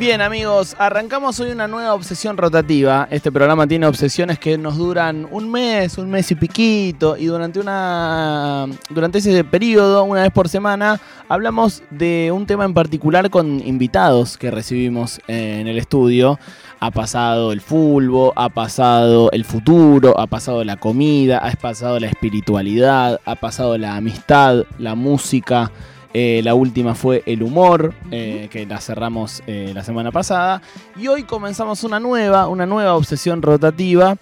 [0.00, 3.06] Bien amigos, arrancamos hoy una nueva obsesión rotativa.
[3.10, 7.60] Este programa tiene obsesiones que nos duran un mes, un mes y piquito, y durante
[7.60, 10.98] una durante ese periodo, una vez por semana,
[11.28, 16.38] hablamos de un tema en particular con invitados que recibimos en el estudio.
[16.78, 22.06] Ha pasado el fútbol, ha pasado el futuro, ha pasado la comida, ha pasado la
[22.06, 25.70] espiritualidad, ha pasado la amistad, la música.
[26.12, 30.60] Eh, la última fue el humor, eh, que la cerramos eh, la semana pasada.
[30.96, 34.16] Y hoy comenzamos una nueva, una nueva obsesión rotativa.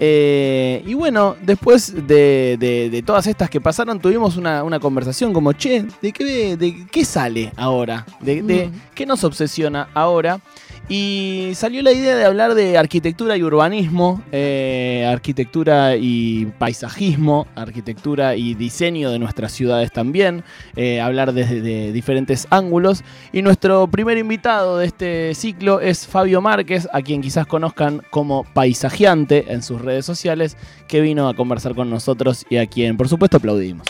[0.00, 6.56] y bueno, después de, todas estas que pasaron, tuvimos una, conversación como, che, ¿de qué,
[6.56, 8.04] de qué sale ahora?
[8.20, 10.40] ¿De, de qué nos obsesiona ahora?
[10.88, 18.36] Y salió la idea de hablar de arquitectura y urbanismo, eh, arquitectura y paisajismo, arquitectura
[18.36, 20.44] y diseño de nuestras ciudades también,
[20.76, 23.04] eh, hablar desde diferentes ángulos.
[23.34, 28.44] Y nuestro primer invitado de este ciclo es Fabio Márquez, a quien quizás conozcan como
[28.54, 33.08] paisajeante en sus redes sociales, que vino a conversar con nosotros y a quien por
[33.08, 33.86] supuesto aplaudimos.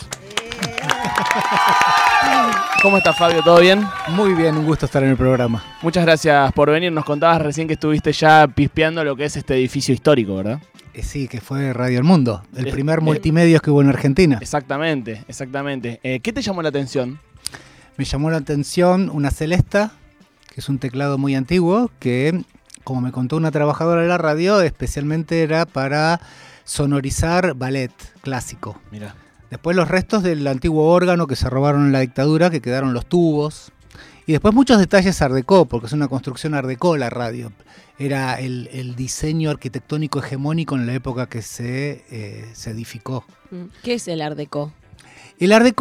[2.81, 3.43] ¿Cómo estás, Fabio?
[3.43, 3.85] ¿Todo bien?
[4.07, 5.61] Muy bien, un gusto estar en el programa.
[5.81, 6.93] Muchas gracias por venir.
[6.93, 10.61] Nos contabas recién que estuviste ya pispeando lo que es este edificio histórico, ¿verdad?
[10.93, 14.37] Eh, sí, que fue Radio El Mundo, el primer multimedia que hubo en Argentina.
[14.39, 15.99] Exactamente, exactamente.
[16.03, 17.19] Eh, ¿Qué te llamó la atención?
[17.97, 19.91] Me llamó la atención una Celesta,
[20.47, 22.43] que es un teclado muy antiguo, que,
[22.85, 26.21] como me contó una trabajadora de la radio, especialmente era para
[26.63, 27.91] sonorizar ballet
[28.21, 28.79] clásico.
[28.89, 29.15] Mira.
[29.49, 33.05] Después los restos del antiguo órgano que se robaron en la dictadura, que quedaron los
[33.05, 33.71] tubos.
[34.27, 37.51] Y después muchos detalles ardecó, porque es una construcción ardecó la radio.
[37.97, 43.25] Era el, diseño arquitectónico hegemónico en la época que se, eh, se edificó.
[43.49, 43.63] Mm.
[43.83, 44.71] ¿Qué es el ardecó?
[45.39, 45.73] El Art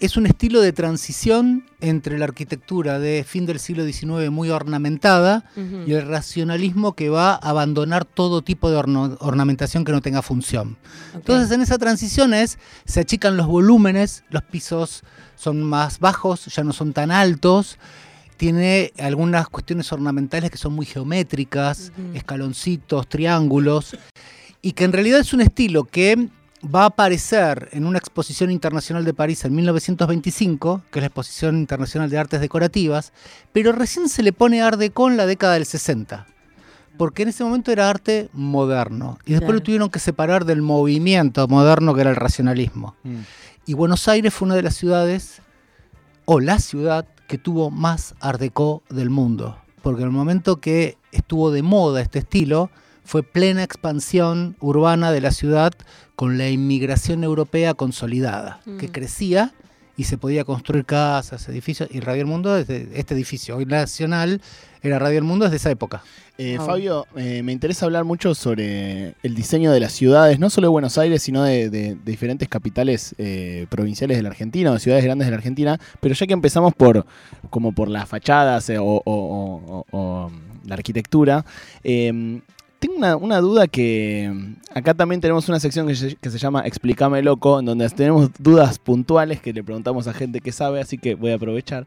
[0.00, 5.46] es un estilo de transición entre la arquitectura de fin del siglo XIX muy ornamentada
[5.86, 10.76] y el racionalismo que va a abandonar todo tipo de ornamentación que no tenga función.
[11.14, 15.04] Entonces en esa transición es, se achican los volúmenes, los pisos
[15.36, 17.78] son más bajos, ya no son tan altos,
[18.36, 23.96] tiene algunas cuestiones ornamentales que son muy geométricas, escaloncitos, triángulos,
[24.60, 26.28] y que en realidad es un estilo que
[26.62, 31.56] va a aparecer en una exposición internacional de París en 1925, que es la Exposición
[31.56, 33.12] Internacional de Artes Decorativas,
[33.52, 36.26] pero recién se le pone Art Deco en la década del 60,
[36.96, 41.46] porque en ese momento era arte moderno, y después lo tuvieron que separar del movimiento
[41.46, 42.96] moderno que era el racionalismo.
[43.04, 43.20] Mm.
[43.66, 45.42] Y Buenos Aires fue una de las ciudades,
[46.24, 50.96] o la ciudad, que tuvo más Art Deco del mundo, porque en el momento que
[51.12, 52.70] estuvo de moda este estilo,
[53.08, 55.72] fue plena expansión urbana de la ciudad
[56.14, 58.92] con la inmigración europea consolidada, que mm.
[58.92, 59.54] crecía
[59.96, 64.42] y se podía construir casas, edificios, y Radio El Mundo desde este edificio, hoy nacional,
[64.82, 66.02] era Radio El Mundo desde esa época.
[66.36, 70.66] Eh, Fabio, eh, me interesa hablar mucho sobre el diseño de las ciudades, no solo
[70.66, 75.28] de Buenos Aires, sino de, diferentes capitales eh, provinciales de la Argentina o ciudades grandes
[75.28, 77.06] de la Argentina, pero ya que empezamos por
[77.48, 80.30] como por las fachadas o,
[80.66, 81.46] la arquitectura,
[82.78, 87.58] tengo una, duda que mm, acá también tenemos una sección que se, llama Explícame loco,
[87.58, 91.32] en donde tenemos dudas puntuales que le preguntamos a gente que sabe, así que voy
[91.32, 91.86] a aprovechar.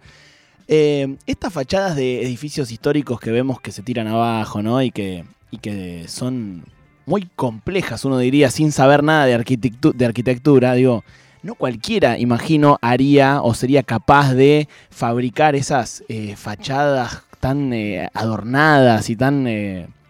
[0.67, 4.81] Eh, estas fachadas de edificios históricos que vemos que se tiran abajo, ¿no?
[4.81, 6.63] Y que, y que son
[7.05, 11.03] muy complejas, uno diría, sin saber nada de, de arquitectura, digo,
[11.41, 19.09] no cualquiera, imagino, haría o sería capaz de fabricar esas eh, fachadas tan eh, adornadas
[19.09, 19.45] y tan,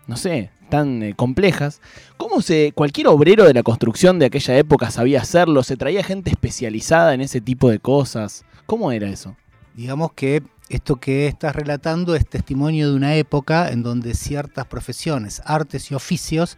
[0.05, 1.81] no sé, tan eh, complejas,
[2.17, 5.61] ¿cómo se cualquier obrero de la construcción de aquella época sabía hacerlo?
[5.61, 8.43] ¿Se traía gente especializada en ese tipo de cosas?
[8.65, 9.35] ¿Cómo era eso?
[9.75, 15.41] Digamos que esto que estás relatando es testimonio de una época en donde ciertas profesiones,
[15.45, 16.57] artes y oficios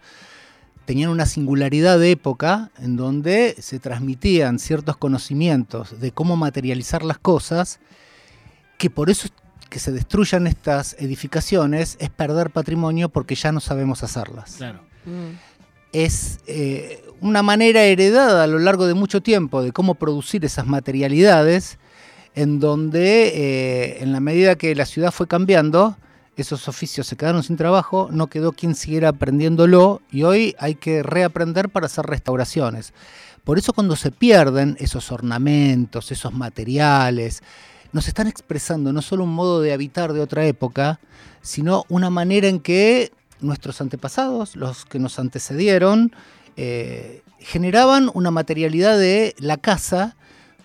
[0.86, 7.18] tenían una singularidad de época en donde se transmitían ciertos conocimientos de cómo materializar las
[7.18, 7.80] cosas
[8.78, 9.28] que por eso
[9.74, 14.60] que se destruyan estas edificaciones es perder patrimonio porque ya no sabemos hacerlas.
[15.04, 15.34] Mm.
[15.92, 20.68] Es eh, una manera heredada a lo largo de mucho tiempo de cómo producir esas
[20.68, 21.80] materialidades,
[22.36, 25.98] en donde eh, en la medida que la ciudad fue cambiando,
[26.38, 31.02] esos oficios se quedaron sin trabajo, no quedó quien siguiera aprendiéndolo y hoy hay que
[31.02, 32.94] reaprender para hacer restauraciones.
[33.44, 37.42] Por eso cuando se pierden esos ornamentos, esos materiales,
[37.94, 41.00] nos están expresando no solo un modo de habitar de otra época,
[41.42, 46.14] sino una manera en que nuestros antepasados, los que nos antecedieron,
[46.58, 50.16] eh, generaban una materialidad de la casa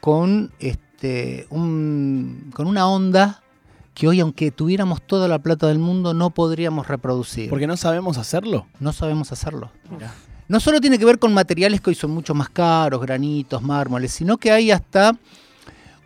[0.00, 3.42] con, este, con una onda
[3.94, 7.50] que hoy, aunque tuviéramos toda la plata del mundo, no podríamos reproducir.
[7.50, 8.66] Porque no sabemos hacerlo.
[8.78, 9.72] No sabemos hacerlo.
[10.46, 14.12] No solo tiene que ver con materiales que hoy son mucho más caros, granitos, mármoles,
[14.12, 15.18] sino que hay hasta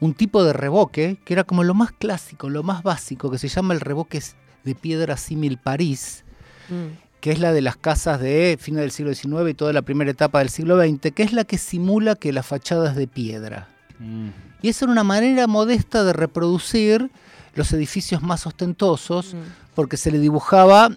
[0.02, 3.46] un tipo de revoque que era como lo más clásico, lo más básico, que se
[3.46, 4.20] llama el revoque
[4.64, 6.24] de piedra símil París,
[6.68, 7.20] mm.
[7.20, 10.10] que es la de las casas de fines del siglo XIX y toda la primera
[10.10, 13.68] etapa del siglo XX, que es la que simula que la fachada es de piedra.
[14.00, 14.30] Mm.
[14.60, 17.12] Y esa era una manera modesta de reproducir
[17.54, 19.38] los edificios más ostentosos, mm.
[19.76, 20.90] porque se le dibujaba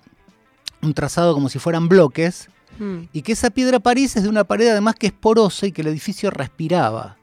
[0.81, 2.49] un trazado como si fueran bloques,
[3.13, 5.81] y que esa piedra París es de una pared además que es porosa y que
[5.81, 7.15] el edificio respiraba.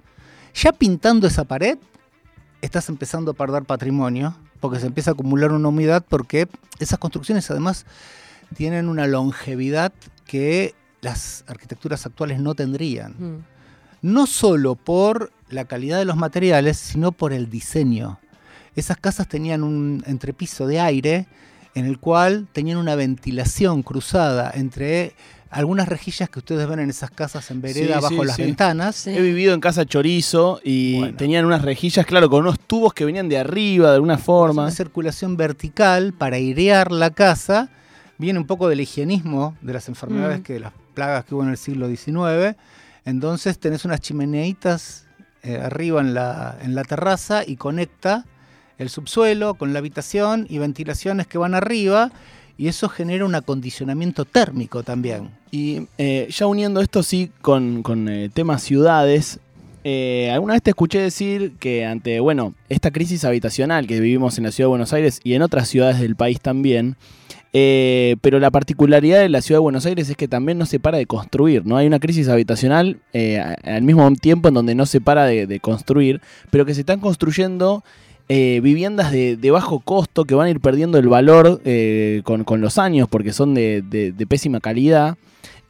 [0.54, 1.78] Ya pintando esa pared,
[2.60, 7.50] estás empezando a perder patrimonio, porque se empieza a acumular una humedad, porque esas construcciones
[7.50, 7.86] además
[8.54, 9.92] tienen una longevidad
[10.26, 13.12] que las arquitecturas actuales no tendrían.
[13.18, 13.44] Mm.
[14.02, 18.18] No solo por la calidad de los materiales, sino por el diseño.
[18.74, 21.26] Esas casas tenían un entrepiso de aire
[21.74, 25.14] en el cual tenían una ventilación cruzada entre
[25.52, 29.06] algunas rejillas que ustedes ven en esas casas en vereda bajo las ventanas.
[29.06, 33.28] He vivido en casa chorizo y tenían unas rejillas, claro, con unos tubos que venían
[33.28, 34.62] de arriba de alguna forma.
[34.62, 37.68] Una circulación vertical para airear la casa.
[38.16, 40.42] Viene un poco del higienismo de las enfermedades mm.
[40.42, 42.56] que las plagas que hubo en el siglo XIX.
[43.04, 45.06] Entonces tenés unas chimeneitas
[45.42, 48.24] eh, arriba en la, en la terraza y conecta
[48.78, 52.10] el subsuelo con la habitación y ventilaciones que van arriba
[52.58, 55.30] y eso genera un acondicionamiento térmico también.
[55.50, 59.40] Y eh, ya uniendo esto sí con, eh, temas ciudades,
[59.84, 64.44] eh, alguna vez te escuché decir que ante, bueno, esta crisis habitacional que vivimos en
[64.44, 66.96] la ciudad de Buenos Aires y en otras ciudades del país también,
[67.52, 70.96] pero la particularidad de la ciudad de Buenos Aires es que también no se para
[70.96, 71.76] de construir, ¿no?
[71.76, 76.64] Hay una crisis habitacional al mismo tiempo en donde no se para de construir, pero
[76.64, 77.84] que se están construyendo
[78.34, 82.78] eh, viviendas de, bajo costo que van a ir perdiendo el valor eh, con, los
[82.78, 85.18] años porque son de, pésima calidad.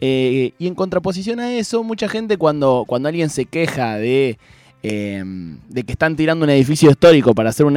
[0.00, 4.38] Eh, y en contraposición a eso, mucha gente cuando, cuando alguien se queja de,
[4.80, 7.76] de que están tirando un edificio histórico para hacer un,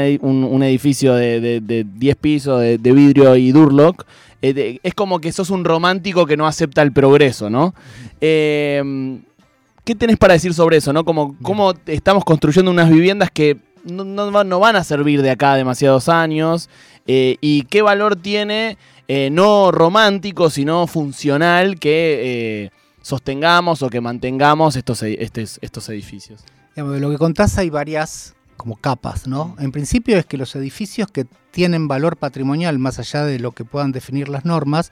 [0.61, 4.05] edificio de, 10 pisos de, vidrio y Durlock,
[4.39, 7.73] es como que sos un romántico que no acepta el progreso, ¿no?
[8.19, 11.03] ¿Qué tenés para decir sobre eso, no?
[11.03, 16.09] Como, ¿Cómo estamos construyendo unas viviendas que no, no, van a servir de acá demasiados
[16.09, 16.69] años.
[17.07, 18.77] Eh, y qué valor tiene,
[19.07, 22.71] eh, no romántico, sino funcional, que eh,
[23.01, 26.43] sostengamos o que mantengamos estos, estos, estos edificios.
[26.75, 29.55] de lo que contás hay varias como capas, ¿no?
[29.59, 33.65] En principio es que los edificios que tienen valor patrimonial más allá de lo que
[33.65, 34.91] puedan definir las normas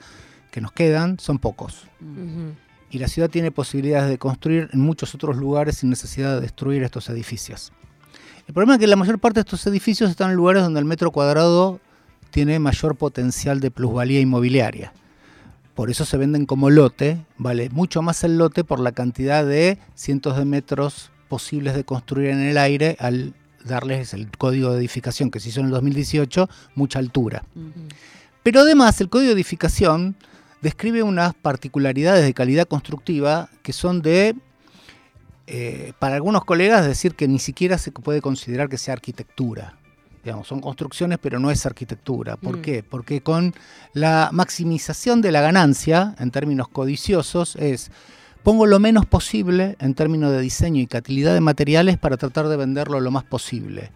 [0.51, 1.87] que nos quedan son pocos.
[2.91, 6.83] Y la ciudad tiene posibilidades de construir en muchos otros lugares sin necesidad de destruir
[6.83, 7.71] estos edificios.
[8.47, 10.85] El problema es que la mayor parte de estos edificios están en lugares donde el
[10.85, 11.79] metro cuadrado
[12.29, 14.91] tiene mayor potencial de plusvalía inmobiliaria.
[15.75, 19.79] Por eso se venden como lote, vale mucho más el lote por la cantidad de
[19.95, 23.33] cientos de metros posibles de construir en el aire al
[23.65, 27.43] darles el código de edificación que se hizo en el 2018, mucha altura.
[28.43, 30.15] Pero además el código de edificación
[30.61, 34.35] describe unas particularidades de calidad constructiva que son de
[35.45, 39.75] eh, para algunos colegas decir que ni siquiera se puede considerar que sea arquitectura.
[40.23, 42.37] Digamos, son construcciones, pero no es arquitectura.
[42.37, 42.61] ¿Por mm.
[42.61, 42.83] qué?
[42.83, 43.53] Porque con
[43.93, 47.91] la maximización de la ganancia, en términos codiciosos, es
[48.41, 52.55] pongo lo menos posible en términos de diseño y calidad de materiales para tratar de
[52.55, 53.91] venderlo lo más posible.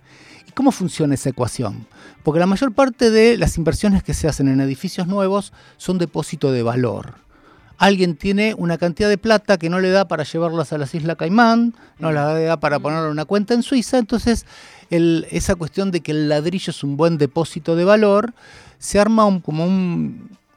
[0.47, 1.87] ¿Y cómo funciona esa ecuación?
[2.23, 6.51] Porque la mayor parte de las inversiones que se hacen en edificios nuevos son depósito
[6.51, 7.26] de valor
[7.77, 11.15] alguien tiene una cantidad de plata que no le da para llevarlas a las Islas
[11.17, 14.45] Caimán, no le da para ponerlo en una cuenta en Suiza, entonces
[14.89, 18.33] esa cuestión de que el ladrillo es un buen depósito de valor,
[18.79, 19.65] se arma como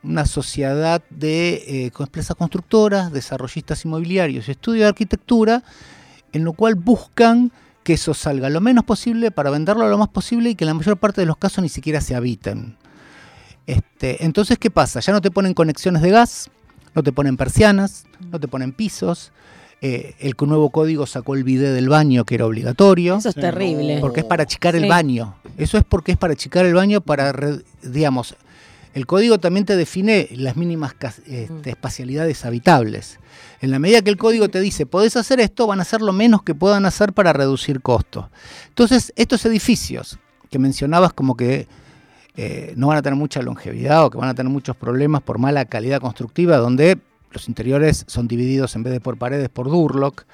[0.02, 5.62] una sociedad de eh, empresas constructoras, desarrollistas inmobiliarios y estudios de arquitectura,
[6.32, 10.50] en lo cual buscan que eso salga lo menos posible para venderlo lo más posible
[10.50, 12.76] y que en la mayor parte de los casos ni siquiera se habiten.
[13.66, 15.00] Este, entonces, ¿qué pasa?
[15.00, 16.50] Ya no te ponen conexiones de gas,
[16.94, 19.32] no te ponen persianas, no te ponen pisos.
[19.82, 23.16] Eh, el nuevo código sacó el bidet del baño que era obligatorio.
[23.16, 23.98] Eso es terrible.
[24.00, 25.36] Porque es para achicar el baño.
[25.56, 27.32] Eso es porque es para achicar el baño para,
[27.82, 28.36] digamos,
[28.92, 30.94] el código también te define las mínimas
[31.26, 31.62] este, mm.
[31.64, 33.18] espacialidades habitables.
[33.60, 36.12] En la medida que el código te dice, podés hacer esto, van a hacer lo
[36.12, 38.26] menos que puedan hacer para reducir costos.
[38.68, 40.18] Entonces, estos edificios
[40.50, 41.68] que mencionabas como que
[42.36, 45.38] eh, no van a tener mucha longevidad o que van a tener muchos problemas por
[45.38, 46.98] mala calidad constructiva, donde
[47.32, 50.24] los interiores son divididos en vez de por paredes por Durlock.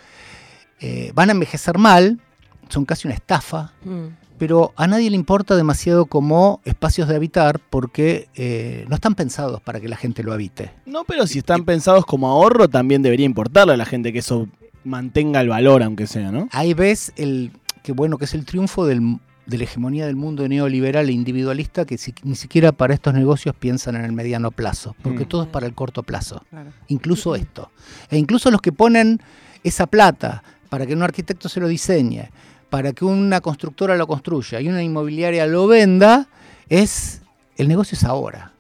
[0.81, 2.21] Eh, van a envejecer mal,
[2.69, 4.37] son casi una estafa, mm.
[4.39, 9.61] pero a nadie le importa demasiado como espacios de habitar porque eh, no están pensados
[9.63, 10.73] para que la gente lo habite.
[10.85, 14.49] No, pero si están pensados como ahorro, también debería importarle a la gente que eso
[14.85, 16.49] mantenga el valor, aunque sea, ¿no?
[16.53, 20.47] Ahí ves el que bueno que es el triunfo del, de la hegemonía del mundo
[20.49, 24.97] neoliberal e individualista que si- ni siquiera para estos negocios piensan en el mediano plazo,
[25.03, 25.29] porque Mm.
[25.29, 26.43] todo es para el corto plazo.
[26.89, 27.71] Incluso esto.
[28.11, 29.21] E incluso los que ponen
[29.63, 32.29] esa plata para que un arquitecto se lo diseñe,
[32.71, 36.27] para que una constructora lo construya y una inmobiliaria lo venda,
[36.69, 37.23] es
[37.57, 38.53] el negocio es ahora.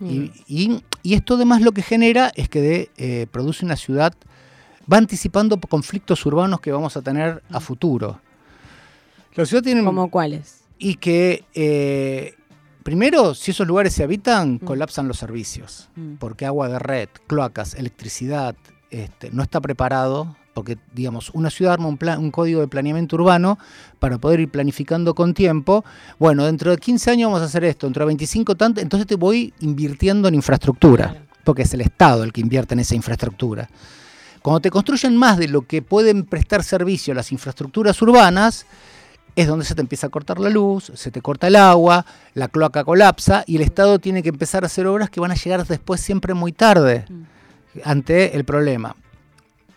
[0.00, 0.10] Mm.
[0.10, 4.12] Y, y- y esto además lo que genera es que de- eh, produce una ciudad,
[4.92, 8.20] va anticipando conflictos urbanos que vamos a tener a futuro.
[9.34, 9.82] La ciudad tiene...
[9.84, 10.60] ¿Como cuáles?
[10.78, 12.34] Y que, eh,
[12.82, 14.58] primero, si esos lugares se habitan, Mm.
[14.64, 15.88] colapsan los servicios.
[15.96, 16.14] Mm.
[16.14, 18.54] Porque agua de red, cloacas, electricidad,
[18.90, 20.36] este, no está preparado.
[20.54, 23.58] Porque, digamos, una ciudad arma un, plan, un código de planeamiento urbano
[23.98, 25.82] para poder ir planificando con tiempo.
[26.18, 29.14] Bueno, dentro de 15 años vamos a hacer esto, dentro de 25 tanto, entonces te
[29.14, 31.26] voy invirtiendo en infraestructura Claro.
[31.42, 33.70] porque es el Estado el que invierte en esa infraestructura.
[34.42, 38.66] Cuando te construyen más de lo que pueden prestar servicio las infraestructuras urbanas,
[39.34, 42.48] es donde se te empieza a cortar la luz, se te corta el agua, la
[42.48, 45.66] cloaca colapsa y el Estado tiene que empezar a hacer obras que van a llegar
[45.66, 47.06] después siempre muy tarde
[47.84, 48.96] ante el problema.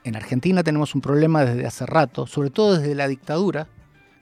[0.03, 3.67] En Argentina tenemos un problema desde hace rato, sobre todo desde la dictadura,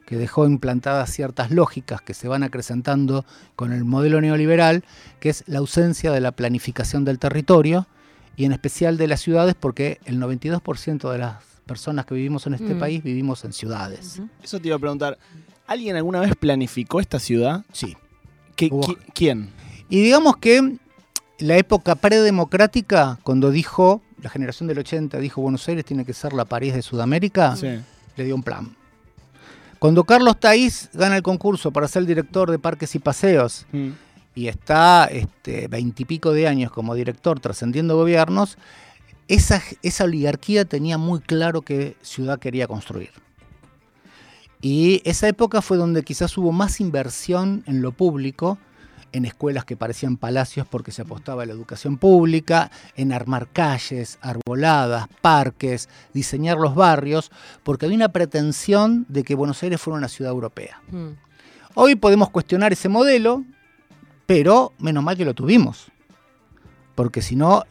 [0.06, 3.26] que dejó implantadas ciertas lógicas que se van acrecentando
[3.56, 4.84] con el modelo neoliberal,
[5.20, 7.88] que es la ausencia de la planificación del territorio
[8.36, 12.54] y en especial de las ciudades, porque el 92% de las personas que vivimos en
[12.56, 12.80] este Mm.
[12.80, 14.22] país vivimos en ciudades.
[14.44, 15.18] Eso te iba a preguntar.
[15.68, 17.64] ¿Alguien alguna vez planificó esta ciudad?
[17.72, 17.96] Sí.
[18.56, 19.50] ¿Qué- Hubo- qui- ¿Quién?
[19.90, 20.78] Y digamos que
[21.40, 26.34] la época predemocrática, cuando dijo, la generación del 80 dijo Buenos Aires tiene que ser
[26.34, 27.68] la París de Sudamérica, Sí.
[28.18, 28.76] le dio un plan.
[29.80, 33.90] Cuando Carlos Taís gana el concurso para ser el director de Parques y Paseos Mm.
[34.36, 38.58] y está este, veintipico de años como director trascendiendo gobiernos,
[39.28, 43.12] esa, esa oligarquía tenía muy claro qué ciudad quería construir.
[44.62, 48.58] Y esa época fue donde quizás hubo más inversión en lo público,
[49.12, 54.18] en escuelas que parecían palacios porque se apostaba a la educación pública, en armar calles,
[54.22, 57.30] arboladas, parques, diseñar los barrios,
[57.64, 60.82] porque había una pretensión de que Buenos Aires fuera una ciudad europea.
[60.92, 61.10] Mm.
[61.76, 63.44] Hoy podemos cuestionar ese modelo,
[64.26, 65.92] pero menos mal que lo tuvimos.
[66.96, 67.64] Porque si no,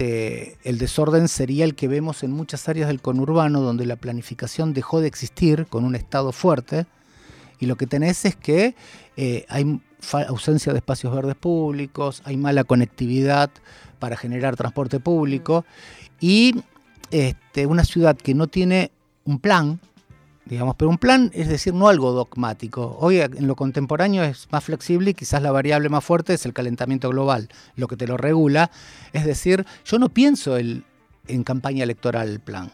[0.00, 4.72] este, el desorden sería el que vemos en muchas áreas del conurbano, donde la planificación
[4.72, 6.86] dejó de existir con un Estado fuerte.
[7.58, 8.74] Y lo que tenés es que
[9.18, 9.78] eh, hay
[10.26, 13.50] ausencia de espacios verdes públicos, hay mala conectividad
[13.98, 15.66] para generar transporte público.
[16.18, 16.54] Y
[17.10, 18.92] este, una ciudad que no tiene
[19.24, 19.80] un plan,
[20.50, 22.96] digamos, pero un plan es decir, no algo dogmático.
[23.00, 26.52] Hoy en lo contemporáneo es más flexible y quizás la variable más fuerte es el
[26.52, 28.72] calentamiento global, lo que te lo regula.
[29.12, 30.84] Es decir, yo no pienso el,
[31.28, 32.72] en campaña electoral el plan.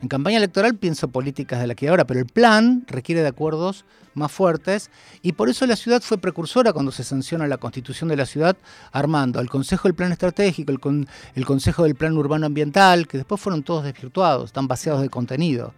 [0.00, 3.84] En campaña electoral pienso políticas de la que ahora, pero el plan requiere de acuerdos
[4.14, 4.88] más fuertes
[5.20, 8.56] y por eso la ciudad fue precursora cuando se sanciona la constitución de la ciudad,
[8.92, 13.40] armando el Consejo del Plan Estratégico, el, el Consejo del Plan Urbano Ambiental, que después
[13.40, 15.74] fueron todos desvirtuados, están vaciados de contenido.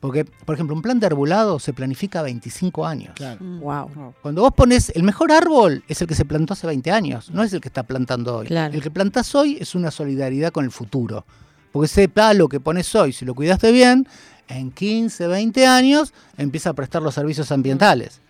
[0.00, 3.14] Porque, por ejemplo, un plan de arbolado se planifica a 25 años.
[3.16, 3.38] Claro.
[3.40, 4.14] Wow.
[4.22, 7.42] Cuando vos pones el mejor árbol es el que se plantó hace 20 años, no
[7.42, 8.46] es el que está plantando hoy.
[8.46, 8.74] Claro.
[8.74, 11.24] El que plantás hoy es una solidaridad con el futuro.
[11.72, 14.06] Porque ese palo que pones hoy, si lo cuidaste bien,
[14.48, 18.20] en 15, 20 años empieza a prestar los servicios ambientales.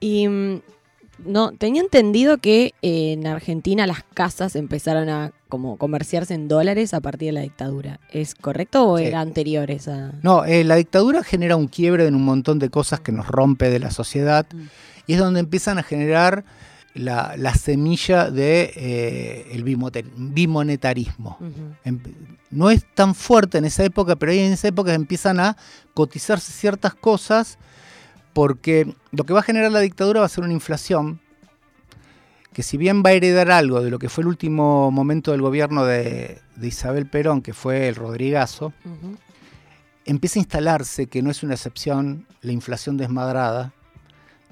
[0.00, 0.60] Y mm,
[1.24, 6.94] no, tenía entendido que eh, en Argentina las casas empezaron a como comerciarse en dólares
[6.94, 8.00] a partir de la dictadura.
[8.10, 9.04] ¿Es correcto o Sí.
[9.04, 10.12] era anterior esa?
[10.22, 13.68] No, eh, la dictadura genera un quiebre en un montón de cosas que nos rompe
[13.70, 14.62] de la sociedad Mm.
[15.06, 16.44] y es donde empiezan a generar
[16.94, 21.38] la, la semilla del de, eh, el bimonetarismo.
[21.84, 22.00] Em-
[22.50, 25.56] no es tan fuerte en esa época, pero ahí en esa época empiezan a
[25.94, 27.58] cotizarse ciertas cosas
[28.32, 31.20] porque lo que va a generar la dictadura va a ser una inflación
[32.52, 35.40] que si bien va a heredar algo de lo que fue el último momento del
[35.40, 38.74] gobierno de, de Isabel Perón, que fue el Rodrigazo,
[40.04, 43.72] empieza a instalarse que no es una excepción la inflación desmadrada,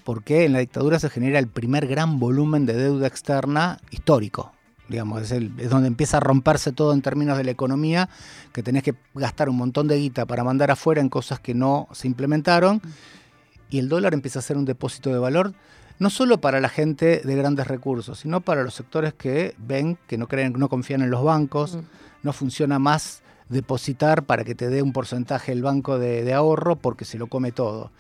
[0.05, 4.53] porque en la dictadura se genera el primer gran volumen de deuda externa histórico.
[4.89, 8.09] Digamos, es, el- es donde empieza a romperse todo en términos de la economía,
[8.53, 11.87] que tenés que gastar un montón de guita para mandar afuera en cosas que no
[11.93, 12.81] se implementaron,
[13.71, 15.55] y el dólar empieza a ser un depósito de valor,
[15.99, 20.19] no solo para la gente de grandes recursos, sino para los sectores que ven, que
[20.19, 21.81] no creen, no confían en los bancos, Mm.
[22.23, 26.77] no funciona más depositar para que te dé un porcentaje el banco de, de ahorro
[26.77, 27.91] porque se lo come todo.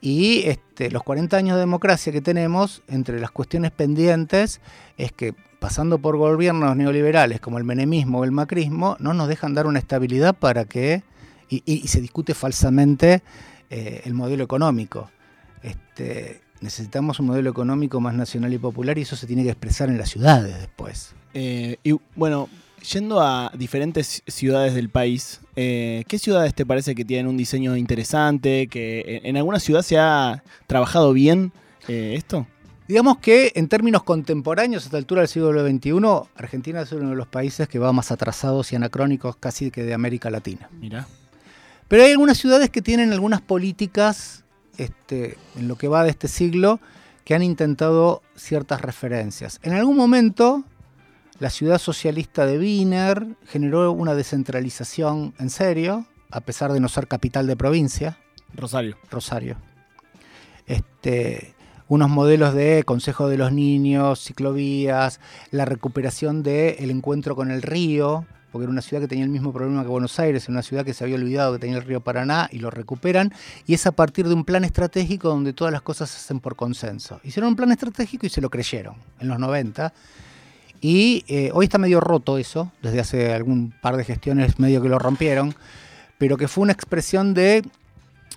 [0.00, 4.60] Y este, los 40 años de democracia que tenemos, entre las cuestiones pendientes,
[4.96, 9.54] es que pasando por gobiernos neoliberales como el menemismo o el macrismo, no nos dejan
[9.54, 11.02] dar una estabilidad para que,
[11.48, 13.22] y, se discute falsamente
[13.70, 15.10] eh, el modelo económico.
[15.62, 19.88] Este, necesitamos un modelo económico más nacional y popular y eso se tiene que expresar
[19.88, 21.14] en las ciudades después.
[21.34, 22.48] Eh, y bueno,
[22.92, 27.76] yendo a diferentes ciudades del país, eh, ¿qué ciudades te parece que tienen un diseño
[27.76, 28.68] interesante?
[28.68, 31.52] ¿Que en alguna ciudad se ha trabajado bien
[31.86, 32.46] esto?
[32.88, 37.16] Digamos que en términos contemporáneos, a esta altura del siglo XXI, Argentina es uno de
[37.16, 40.70] los países que va más atrasados y anacrónicos casi que de América Latina.
[40.80, 41.06] Mira.
[41.88, 44.44] Pero hay algunas ciudades que tienen algunas políticas
[44.76, 46.80] este, en lo que va de este siglo
[47.24, 49.58] que han intentado ciertas referencias.
[49.62, 50.64] En algún momento,
[51.38, 57.08] la ciudad socialista de Wiener generó una descentralización en serio, a pesar de no ser
[57.08, 58.18] capital de provincia.
[58.54, 58.96] Rosario.
[59.10, 59.56] Rosario.
[60.66, 61.54] Este,
[61.88, 68.26] unos modelos de consejo de los niños, ciclovías, la recuperación del encuentro con el río,
[68.58, 70.92] porque era una ciudad que tenía el mismo problema que Buenos Aires, una ciudad que
[70.92, 73.32] se había olvidado que tenía el río Paraná y lo recuperan,
[73.68, 76.56] y es a partir de un plan estratégico donde todas las cosas se hacen por
[76.56, 77.20] consenso.
[77.22, 79.92] Hicieron un plan estratégico y se lo creyeron en los 90.
[80.80, 84.88] Y eh, hoy está medio roto eso, desde hace algún par de gestiones medio que
[84.88, 85.54] lo rompieron,
[86.18, 87.62] pero que fue una expresión de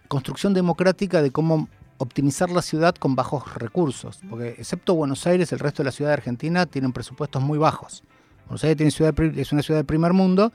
[0.07, 5.57] construcción democrática de cómo optimizar la ciudad con bajos recursos, porque excepto Buenos Aires, el
[5.57, 8.03] resto de la ciudad de Argentina tienen presupuestos muy bajos.
[8.51, 10.51] Buenos ciudad, es una ciudad del primer mundo,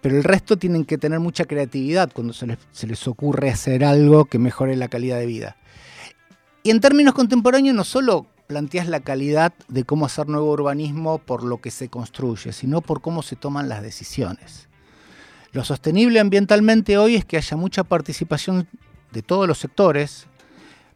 [0.00, 4.40] pero el resto tienen que tener mucha creatividad cuando se les ocurre hacer algo que
[4.40, 5.56] mejore la calidad de vida.
[6.64, 11.44] Y en términos contemporáneos no solo planteas la calidad de cómo hacer nuevo urbanismo por
[11.44, 14.68] lo que se construye, sino por cómo se toman las decisiones.
[15.52, 18.66] Lo sostenible ambientalmente hoy es que haya mucha participación
[19.12, 20.26] de todos los sectores,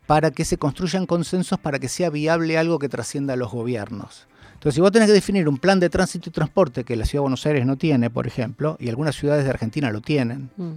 [0.08, 4.26] para que se construyan consensos para que sea viable algo que trascienda a los gobiernos.
[4.62, 7.18] Entonces, si vos tenés que definir un plan de tránsito y transporte que la ciudad
[7.18, 10.70] de Buenos Aires no tiene, por ejemplo, y algunas ciudades de Argentina lo tienen, mm.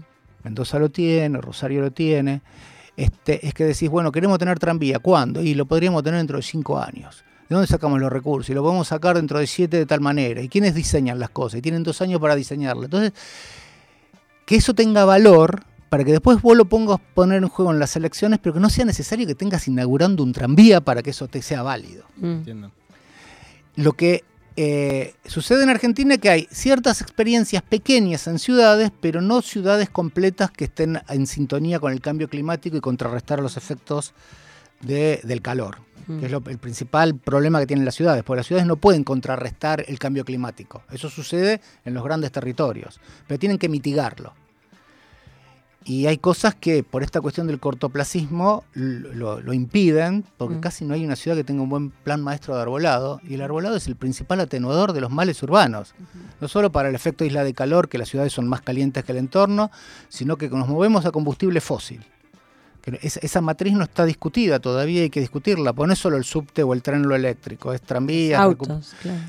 [0.43, 2.41] Mendoza lo tiene, Rosario lo tiene,
[2.98, 5.39] este, es que decís, bueno, queremos tener tranvía, ¿cuándo?
[5.39, 7.24] Y lo podríamos tener dentro de cinco años.
[7.48, 8.50] ¿De dónde sacamos los recursos?
[8.50, 10.41] Y lo podemos sacar dentro de siete de tal manera.
[10.41, 11.60] ¿Y quiénes diseñan las cosas?
[11.60, 12.86] Y tienen dos años para diseñarlas.
[12.86, 13.13] Entonces,
[14.48, 17.95] que eso tenga valor para que después vos lo pongas poner en juego en las
[17.95, 21.43] elecciones, pero que no sea necesario que tengas inaugurando un tranvía para que eso te
[21.43, 22.06] sea válido.
[22.17, 22.65] Mm.
[23.75, 24.23] Lo que
[24.57, 29.89] eh, sucede en Argentina es que hay ciertas experiencias pequeñas en ciudades, pero no ciudades
[29.89, 34.13] completas que estén en sintonía con el cambio climático y contrarrestar los efectos
[34.81, 35.77] del calor,
[36.19, 39.83] que es el principal problema que tienen las ciudades, porque las ciudades no pueden contrarrestar
[39.88, 40.83] el cambio climático.
[40.91, 44.33] Eso sucede en los grandes territorios, pero tienen que mitigarlo.
[45.88, 50.60] Y hay cosas que por esta cuestión del cortoplacismo lo, impiden, porque mm.
[50.60, 53.41] casi no hay una ciudad que tenga un buen plan maestro de arbolado, y el
[53.43, 55.93] arbolado es el principal atenuador de los males urbanos.
[56.41, 59.12] No solo para el efecto isla de calor, que las ciudades son más calientes que
[59.12, 59.69] el entorno,
[60.10, 62.04] sino que nos movemos a combustible fósil.
[63.04, 66.63] esa, matriz no está discutida todavía, hay que discutirla, porque no es solo el subte
[66.63, 68.41] o el tren lo eléctrico, es tranvías,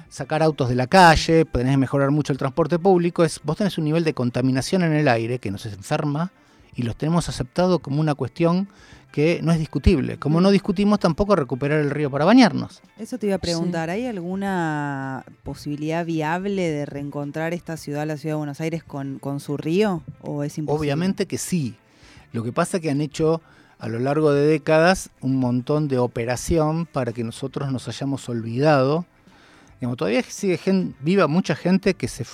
[0.09, 3.77] sacar autos de la calle, tenés que mejorar mucho el transporte público, es, vos tenés
[3.77, 6.33] un nivel de contaminación en el aire que nos enferma,
[6.76, 8.68] y los tenemos aceptado como una cuestión
[9.10, 10.18] que no es discutible.
[10.18, 12.82] Como no discutimos tampoco recuperar el río para bañarnos.
[12.98, 18.34] Eso te iba a preguntar, ¿hay alguna posibilidad viable de reencontrar esta ciudad, la ciudad
[18.34, 20.02] de Buenos Aires, con, su río?
[20.20, 20.78] ¿O es imposible?
[20.78, 21.76] Obviamente que sí.
[22.32, 23.40] Lo que pasa es que han hecho
[23.78, 29.06] a lo largo de décadas un montón de operación para que nosotros nos hayamos olvidado.
[29.96, 30.60] todavía sigue
[31.00, 32.26] viva mucha gente que se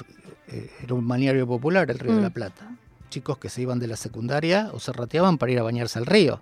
[0.48, 2.33] eh, era un maniario popular el Río de la mm.
[2.33, 2.76] Plata
[3.12, 6.07] chicos que se iban de la secundaria o se rateaban para ir a bañarse al
[6.07, 6.40] río.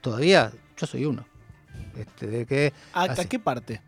[0.00, 1.26] Todavía, yo soy uno.
[1.98, 3.82] Este, de que ¿A, qué parte?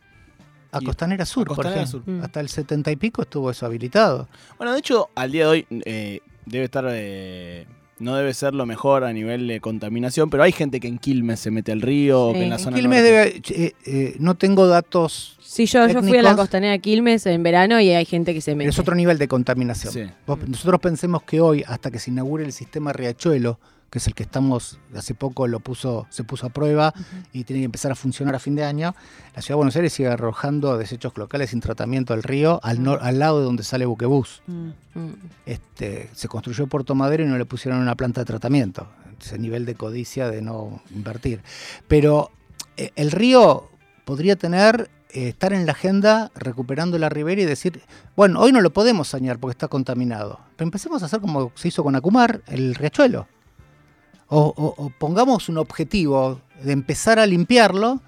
[0.72, 2.02] A Costanera Sur, por ejemplo.
[2.04, 2.22] Mm.
[2.22, 4.28] Hasta el setenta y pico estuvo eso habilitado.
[4.58, 6.84] Bueno, de hecho, al día de hoy eh, debe estar...
[6.90, 7.66] Eh,
[7.98, 11.40] no debe ser lo mejor a nivel de contaminación, pero hay gente que en Quilmes
[11.40, 13.42] se mete al río, que en la zona Quilmes debe,
[13.86, 17.80] eh, no tengo datos Sí, yo, yo fui a la costanera de Quilmes en verano
[17.80, 18.68] y hay gente que se mete.
[18.68, 20.12] Es otro nivel de contaminación.
[20.46, 23.58] nosotros pensemos que hoy, hasta que se inaugure el sistema Riachuelo,
[23.90, 26.92] que es el que estamos, hace poco lo puso, se puso a prueba
[27.32, 28.94] y tiene que empezar a funcionar a fin de año,
[29.34, 33.18] la ciudad de Buenos Aires sigue arrojando desechos locales sin tratamiento al río, al, al
[33.18, 34.42] lado de donde sale Buquebús.
[34.46, 34.70] Mm.
[35.46, 38.88] Este, se construyó Puerto Madero y no le pusieron una planta de tratamiento.
[39.20, 41.40] Ese nivel de codicia de no invertir.
[41.88, 42.30] Pero
[42.76, 43.70] eh, el río
[44.04, 47.80] podría tener eh, estar en la agenda recuperando la ribera y decir,
[48.16, 50.40] bueno, hoy no lo podemos sañar porque está contaminado.
[50.56, 53.26] Pero empecemos a hacer como se hizo con Acumar, el riachuelo.
[54.28, 58.00] O, o- o pongamos un objetivo de empezar a limpiarlo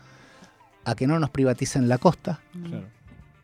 [0.85, 2.41] a que no nos privaticen la costa,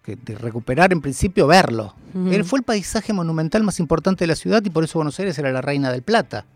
[0.03, 1.95] que de recuperar en principio verlo.
[2.15, 5.39] Él fue el paisaje monumental más importante de la ciudad y por eso Buenos Aires
[5.39, 6.47] era la reina del Plata.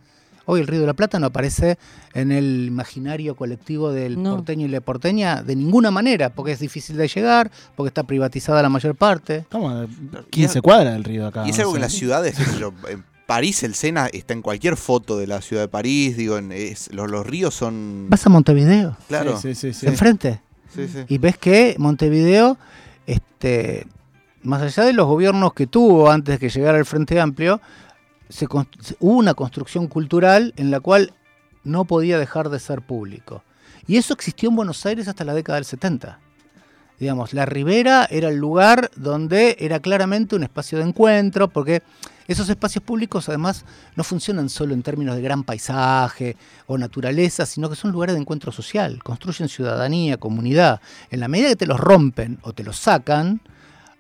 [0.51, 1.77] Hoy el Río de la Plata no aparece
[2.15, 4.37] en el imaginario colectivo del No.
[4.37, 8.63] porteño y la porteña de ninguna manera, porque es difícil de llegar, porque está privatizada
[8.63, 9.37] la mayor parte.
[9.39, 9.87] Estamos a
[10.31, 11.47] 15 cuadras del río acá.
[11.47, 12.39] Y es algo que las ciudades,
[12.89, 16.51] en París el Sena está en cualquier foto de la ciudad de París, digo, en-
[16.51, 18.07] es- los, los ríos son...
[18.09, 19.81] Vas a Montevideo, Claro, Sí, sí, sí.
[19.81, 19.87] sí.
[19.87, 20.41] enfrente,
[20.75, 21.01] sí, sí.
[21.07, 22.57] y ves que Montevideo,
[23.07, 23.87] este,
[24.43, 27.61] más allá de los gobiernos que tuvo antes de que llegara el Frente Amplio,
[28.31, 31.13] se- hubo una construcción cultural en la cual
[31.65, 33.43] no podía dejar de ser público.
[33.87, 36.19] Y eso existió en Buenos Aires hasta la década del 70.
[36.99, 41.83] Digamos, la Ribera era el lugar donde era claramente un espacio de encuentro, porque
[42.27, 43.65] esos espacios públicos además
[43.97, 48.21] no funcionan solo en términos de gran paisaje o naturaleza, sino que son lugares de
[48.21, 50.81] encuentro social, construyen ciudadanía, comunidad.
[51.11, 53.41] En la medida que te los rompen o te los sacan,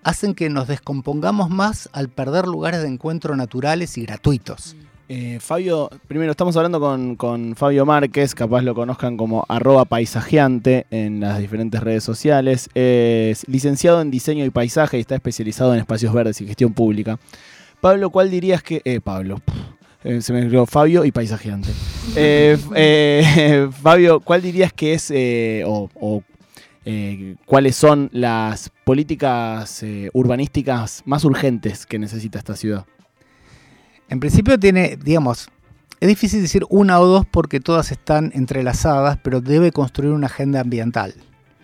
[0.02, 4.76] hacen que nos descompongamos más al perder lugares de encuentro naturales y gratuitos.
[5.10, 10.86] Eh, Fabio, primero estamos hablando con, con Fabio Márquez, capaz lo conozcan como arroba paisajeante
[10.90, 12.68] en las diferentes redes sociales.
[12.74, 17.18] Es licenciado en diseño y paisaje y está especializado en espacios verdes y gestión pública.
[17.80, 18.82] Pablo, ¿cuál dirías que...
[18.84, 19.40] Eh, Pablo.
[20.04, 21.70] eh, se me olvidó Fabio y paisajeante.
[23.82, 25.10] Fabio, ¿cuál dirías que es
[25.64, 26.22] o, o,
[27.46, 32.84] cuáles son las políticas urbanísticas más urgentes que necesita esta ciudad?
[34.08, 35.48] En principio tiene, digamos,
[36.00, 40.60] es difícil decir una o dos porque todas están entrelazadas, pero debe construir una agenda
[40.60, 41.14] ambiental.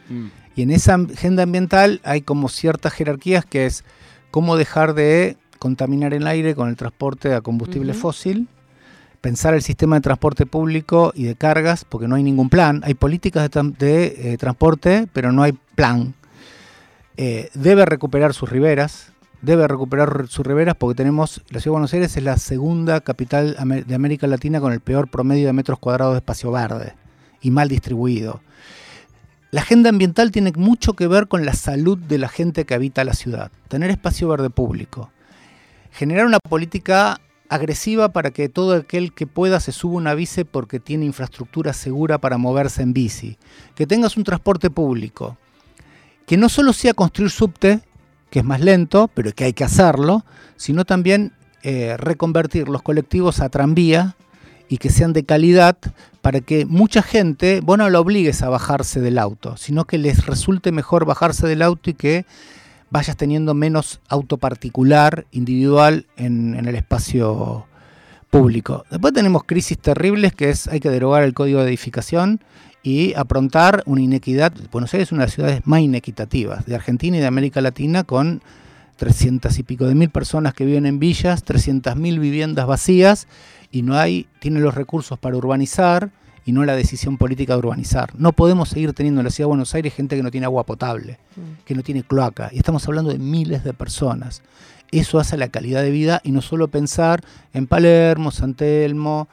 [0.08, 0.26] Mm.
[0.56, 3.84] Y en esa agenda ambiental hay como ciertas jerarquías que es
[4.30, 8.48] cómo dejar de contaminar el aire con el transporte a combustible fósil,
[9.20, 12.82] pensar el sistema de transporte público y de cargas, porque no hay ningún plan.
[12.84, 16.14] Hay políticas de, eh, transporte, pero no hay plan.
[17.16, 19.13] Eh, debe recuperar sus riberas,
[19.44, 23.56] debe recuperar sus riberas porque tenemos, la ciudad de Buenos Aires es la segunda capital
[23.86, 26.94] de América Latina con el peor promedio de metros cuadrados de espacio verde
[27.42, 28.40] y mal distribuido.
[29.50, 33.04] La agenda ambiental tiene mucho que ver con la salud de la gente que habita
[33.04, 33.52] la ciudad.
[33.68, 35.10] Tener espacio verde público.
[35.92, 40.80] Generar una política agresiva para que todo aquel que pueda se suba una bici porque
[40.80, 43.38] tiene infraestructura segura para moverse en bici.
[43.76, 45.36] Que tengas un transporte público.
[46.26, 47.80] Que no solo sea construir subte,
[48.34, 50.24] que es más lento, pero que hay que hacerlo,
[50.56, 51.30] sino también
[51.62, 54.16] eh, reconvertir los colectivos a tranvía
[54.68, 55.76] y que sean de calidad
[56.20, 60.26] para que mucha gente, vos no la obligues a bajarse del auto, sino que les
[60.26, 62.26] resulte mejor bajarse del auto y que
[62.90, 67.68] vayas teniendo menos auto particular, individual, en, en el espacio
[68.30, 68.84] público.
[68.90, 72.40] Después tenemos crisis terribles que es hay que derogar el código de edificación
[72.84, 74.52] y aprontar una inequidad.
[74.70, 78.04] Buenos Aires es una de las ciudades más inequitativas de Argentina y de América Latina
[78.04, 78.42] con
[78.96, 83.26] 300 y pico de mil personas que viven en villas, 300 mil viviendas vacías
[83.72, 86.10] y no hay, tiene los recursos para urbanizar
[86.44, 88.10] y no la decisión política de urbanizar.
[88.18, 90.66] No podemos seguir teniendo en la ciudad de Buenos Aires gente que no tiene agua
[90.66, 91.18] potable,
[91.64, 94.42] que no tiene cloaca, y estamos hablando de miles de personas.
[94.92, 99.26] Eso hace la calidad de vida y no solo pensar en Palermo, San Telmo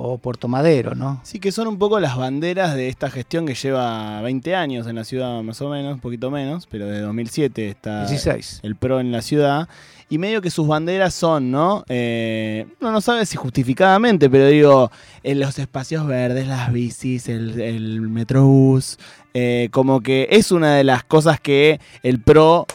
[0.00, 1.20] o Puerto Madero, ¿no?
[1.24, 4.94] Sí, que son un poco las banderas de esta gestión que lleva 20 años en
[4.94, 8.60] la ciudad, más o menos, un poquito menos, pero de 2007 está 16.
[8.62, 9.68] el PRO en la ciudad.
[10.08, 11.84] Y medio que sus banderas son, ¿no?
[11.88, 14.92] Eh, no, no sabe si justificadamente, pero digo,
[15.24, 18.98] en los espacios verdes, las bicis, el, el metrobús,
[19.34, 22.68] eh, como que es una de las cosas que el PRO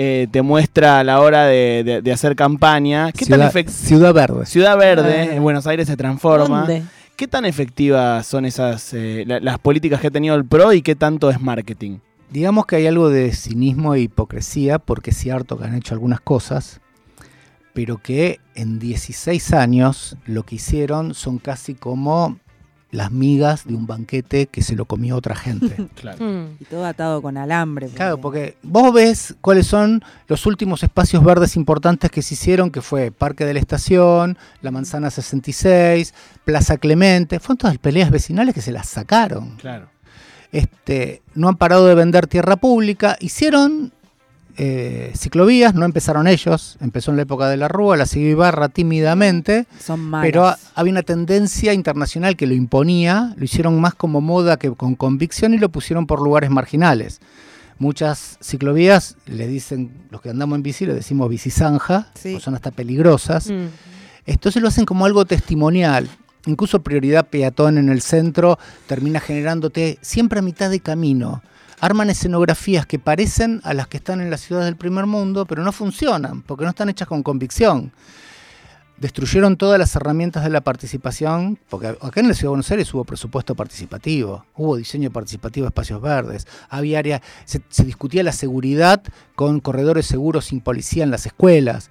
[0.00, 3.10] eh, te muestra a la hora de, de- de hacer campaña.
[3.10, 4.46] ¿Qué tan Ciudad, efect- Ciudad Verde.
[4.46, 5.34] Ciudad Verde, Ah.
[5.34, 6.60] en Buenos Aires se transforma.
[6.60, 6.84] ¿Dónde?
[7.16, 10.82] ¿Qué tan efectivas son esas eh, la- las políticas que ha tenido el PRO y
[10.82, 11.98] qué tanto es marketing?
[12.30, 16.20] Digamos que hay algo de cinismo e hipocresía, porque es cierto que han hecho algunas
[16.20, 16.80] cosas,
[17.72, 22.38] pero que en 16 años lo que hicieron son casi como
[22.90, 25.76] las migas de un banquete que se lo comió otra gente.
[25.98, 26.24] Claro.
[26.24, 26.56] Mm.
[26.60, 27.88] Y todo atado con alambre.
[27.88, 32.82] Claro, porque vos ves cuáles son los últimos espacios verdes importantes que se hicieron, que
[32.82, 38.62] fue Parque de la Estación, la Manzana 66, Plaza Clemente, fueron todas peleas vecinales que
[38.62, 39.56] se las sacaron.
[39.56, 39.88] Claro.
[40.52, 43.92] este, no han parado de vender tierra pública, hicieron
[44.58, 48.68] eh, ciclovías, no empezaron ellos, empezó en la época de la Rúa, la siguió Ibarra
[48.68, 50.26] tímidamente, Son malas.
[50.26, 54.70] pero ha- había una tendencia internacional que lo imponía, lo hicieron más como moda que
[54.72, 57.20] con convicción y lo pusieron por lugares marginales.
[57.78, 62.40] Muchas ciclovías, le dicen, los que andamos en bici, le decimos bicisanja, Sí.
[62.40, 63.48] son hasta peligrosas.
[63.50, 63.66] Mm.
[64.26, 66.08] Entonces lo hacen como algo testimonial.
[66.46, 71.42] incluso prioridad peatón en el centro termina generándote siempre a mitad de camino.
[71.80, 75.62] Arman escenografías que parecen a las que están en las ciudades del primer mundo, pero
[75.62, 77.92] no funcionan, porque no están hechas con convicción
[79.00, 82.92] destruyeron todas las herramientas de la participación, porque acá en la Ciudad de Buenos Aires
[82.92, 89.02] hubo presupuesto participativo, hubo diseño participativo de espacios verdes, había área, se, discutía la seguridad
[89.34, 91.90] con corredores seguros sin policía en las escuelas.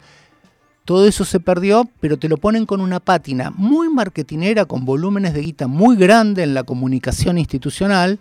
[0.83, 5.33] Todo eso se perdió, pero te lo ponen con una pátina muy marketinera, con volúmenes
[5.33, 8.19] de guita muy grande en la comunicación institucional,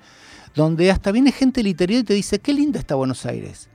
[0.57, 3.69] donde hasta viene gente del interior y te dice, qué linda está Buenos Aires.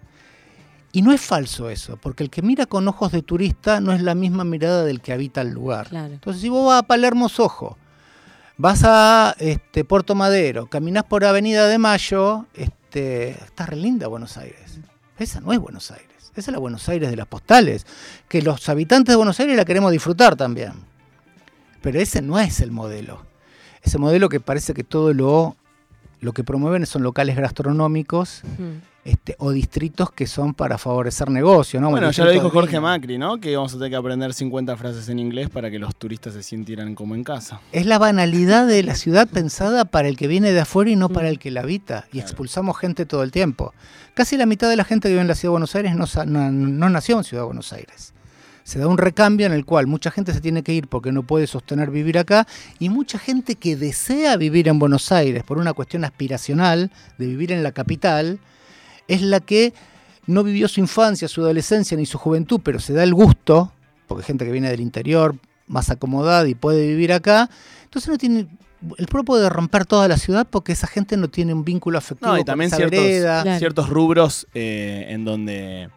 [0.91, 4.01] Y no es falso eso, porque el que mira con ojos de turista no es
[4.01, 5.87] la misma mirada del que habita el lugar.
[5.93, 7.77] Entonces, si vos vas a Palermo Sojo,
[8.57, 14.35] vas a este, Puerto Madero, caminás por Avenida de Mayo, este, está re linda Buenos
[14.35, 14.79] Aires.
[15.17, 16.07] Esa no es Buenos Aires.
[16.35, 17.85] Esa es la Buenos Aires de las postales,
[18.27, 20.73] que los habitantes de Buenos Aires la queremos disfrutar también.
[21.81, 23.25] Pero ese no es el modelo.
[23.81, 25.55] Ese modelo que parece que todo lo,
[26.21, 28.43] lo que promueven son locales gastronómicos.
[29.03, 31.89] Este, o distritos que son para favorecer negocios, ¿no?
[31.89, 33.39] Bueno, ya lo dijo Jorge Macri, ¿no?
[33.39, 36.43] Que vamos a tener que aprender 50 frases en inglés para que los turistas se
[36.43, 37.59] sintieran como en casa.
[37.71, 41.09] Es la banalidad de la ciudad pensada para el que viene de afuera y no
[41.09, 42.05] para el que la habita.
[42.13, 43.73] Y expulsamos gente todo el tiempo.
[44.13, 46.51] Casi la mitad de la gente que vive en la Ciudad de Buenos Aires no,
[46.51, 48.13] no nació en Ciudad de Buenos Aires
[48.63, 51.23] se da un recambio en el cual mucha gente se tiene que ir porque no
[51.23, 52.47] puede sostener vivir acá
[52.79, 57.51] y mucha gente que desea vivir en Buenos Aires por una cuestión aspiracional de vivir
[57.51, 58.39] en la capital,
[59.07, 59.73] es la que
[60.27, 63.71] no vivió su infancia, su adolescencia ni su juventud, pero se da el gusto,
[64.07, 65.35] porque gente que viene del interior,
[65.67, 67.49] más acomodada y puede vivir acá,
[67.83, 68.47] entonces no tiene
[68.97, 72.31] el propio de romper toda la ciudad porque esa gente no tiene un vínculo afectivo
[72.31, 75.89] no, y también ciertos, ciertos rubros eh, en donde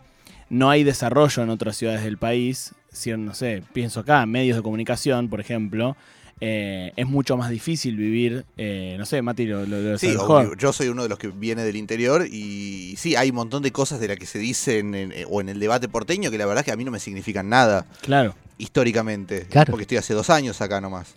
[0.50, 4.62] no hay desarrollo en otras ciudades del país, si, no sé, pienso acá, medios de
[4.62, 5.96] comunicación, por ejemplo,
[6.40, 10.14] eh, es mucho más difícil vivir, eh, no sé, Mati, lo, lo, Sí,
[10.58, 13.70] yo soy uno de los que viene del interior y sí, hay un montón de
[13.70, 16.60] cosas de las que se dicen eh, o en el debate porteño que la verdad
[16.60, 17.86] es que a mí no me significan nada.
[18.02, 18.34] Claro.
[18.58, 19.46] Históricamente.
[19.68, 21.14] Porque estoy hace dos años acá nomás.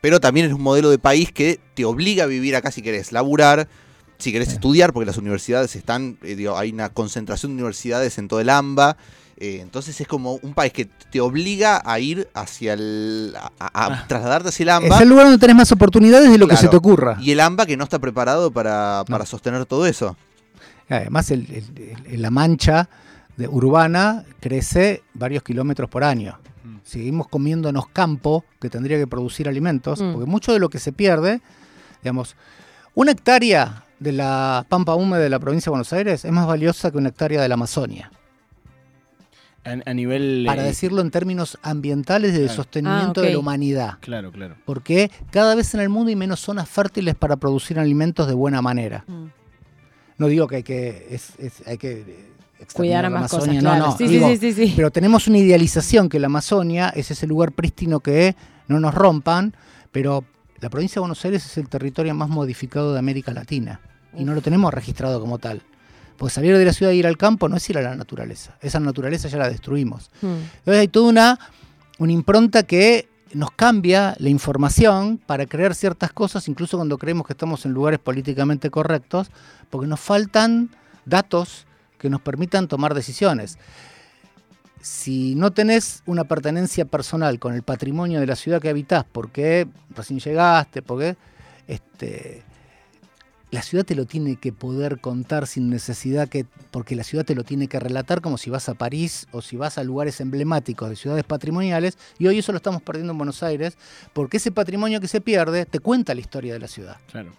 [0.00, 3.12] pero también es un modelo de país que te obliga a vivir acá si querés
[3.12, 3.68] laburar,
[4.18, 6.18] si querés estudiar, porque las universidades están,
[6.56, 8.96] hay una concentración de universidades en todo el AMBA.
[9.36, 13.34] Eh, entonces es como un país que te obliga a ir hacia el.
[13.36, 14.04] a, ah.
[14.06, 14.94] trasladarte hacia el AMBA.
[14.94, 17.16] Es el lugar donde tenés más oportunidades de lo que se te ocurra.
[17.20, 20.16] Y el AMBA que no está preparado para, sostener todo eso.
[20.88, 21.32] Además,
[22.10, 22.88] la mancha
[23.36, 26.38] de urbana crece varios kilómetros por año.
[26.62, 26.76] Mm.
[26.84, 30.12] Seguimos comiéndonos campo que tendría que producir alimentos, mm.
[30.12, 31.40] porque mucho de lo que se pierde,
[32.02, 32.36] digamos,
[32.94, 36.90] una hectárea de la pampa húmeda de la provincia de Buenos Aires es más valiosa
[36.90, 38.10] que una hectárea de la Amazonia.
[39.64, 40.44] A, nivel.
[40.46, 43.94] Para eh, decirlo en términos ambientales de sostenimiento ah, de la humanidad.
[44.00, 44.56] Claro, claro.
[44.66, 48.60] Porque cada vez en el mundo hay menos zonas fértiles para producir alimentos de buena
[48.60, 49.04] manera.
[49.06, 49.24] Mm.
[50.18, 51.18] No digo que hay que.
[51.64, 52.34] hay que
[52.74, 53.96] cuidar a la Amazonia, no, no.
[53.96, 54.06] Sí,
[54.38, 58.36] sí, sí, pero tenemos una idealización que la Amazonia es ese lugar prístino que
[58.68, 59.54] no nos rompan,
[59.92, 60.24] pero
[60.64, 63.82] la provincia de Buenos Aires es el territorio más modificado de América Latina
[64.16, 65.60] y no lo tenemos registrado como tal.
[66.16, 68.56] Porque salir de la ciudad e ir al campo no es ir a la naturaleza.
[68.62, 70.10] Esa naturaleza ya la destruimos.
[70.22, 70.40] Hmm.
[70.60, 71.38] Entonces hay toda una,
[71.98, 77.34] una impronta que nos cambia la información para crear ciertas cosas, incluso cuando creemos que
[77.34, 79.30] estamos en lugares políticamente correctos,
[79.68, 80.70] porque nos faltan
[81.04, 81.66] datos
[81.98, 83.58] que nos permitan tomar decisiones.
[84.84, 89.66] Si no tenés una pertenencia personal con el patrimonio de la ciudad que habitás, porque
[89.96, 91.16] recién llegaste, porque
[91.66, 92.42] este,
[93.50, 97.34] la ciudad te lo tiene que poder contar sin necesidad que, porque la ciudad te
[97.34, 100.90] lo tiene que relatar como si vas a París o si vas a lugares emblemáticos
[100.90, 103.78] de ciudades patrimoniales, y hoy eso lo estamos perdiendo en Buenos Aires,
[104.12, 106.98] porque ese patrimonio que se pierde te cuenta la historia de la ciudad.
[107.10, 107.32] Claro.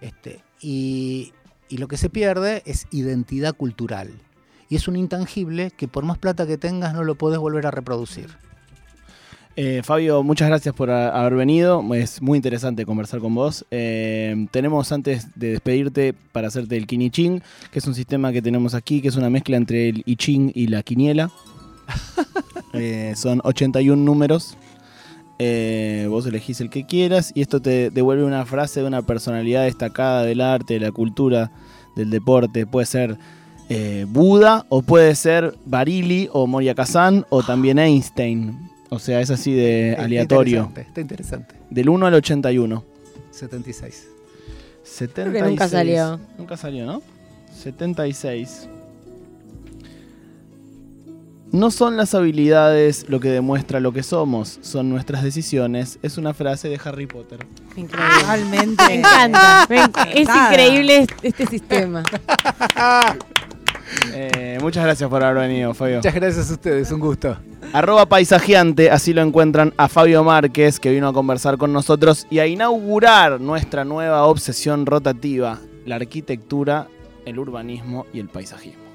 [0.00, 1.32] Este, y,
[1.68, 4.12] y lo que se pierde es identidad cultural.
[4.68, 7.70] Y es un intangible que por más plata que tengas no lo podés volver a
[7.70, 8.28] reproducir.
[9.60, 11.82] Eh, Fabio, muchas gracias por haber venido.
[11.92, 13.66] Es muy interesante conversar con vos.
[13.72, 18.74] Eh, tenemos antes de despedirte para hacerte el Ching, que es un sistema que tenemos
[18.74, 21.30] aquí, que es una mezcla entre el I Ching y la quiniela.
[22.74, 24.56] Eh, son 81 números.
[25.38, 30.22] vos elegís el que quieras y esto te devuelve una frase de una personalidad destacada
[30.22, 31.50] del arte, de la cultura,
[31.96, 32.66] del deporte.
[32.66, 33.18] Puede ser
[34.08, 38.56] Buda o puede ser Barili o Moria Kazan o también Einstein.
[38.90, 40.72] O sea, es así de aleatorio.
[40.74, 42.84] Está interesante, Del 1 al 81.
[43.30, 44.08] 76.
[44.82, 45.50] 76.
[45.50, 46.20] nunca salió.
[46.38, 47.02] Nunca salió, ¿no?
[47.54, 48.68] 76.
[51.50, 55.98] No son las habilidades lo que demuestra lo que somos, son nuestras decisiones.
[56.02, 57.46] Es una frase de Harry Potter.
[57.74, 58.14] Increíble.
[58.26, 58.84] Realmente.
[58.86, 59.66] Me encanta.
[60.14, 62.02] es increíble este sistema.
[64.12, 65.96] Eh, muchas gracias por haber venido, Fabio.
[65.96, 67.36] Muchas gracias a ustedes, un gusto.
[67.72, 72.38] Arroba paisajeante, así lo encuentran a Fabio Márquez, que vino a conversar con nosotros y
[72.38, 76.88] a inaugurar nuestra nueva obsesión rotativa, la arquitectura,
[77.24, 78.87] el urbanismo y el paisajismo.